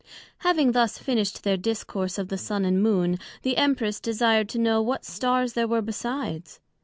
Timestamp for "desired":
3.99-4.49